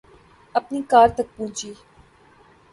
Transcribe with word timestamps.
اپنی 0.55 0.79
کار 0.91 1.07
تک 1.17 1.27
پہنچی 1.35 1.71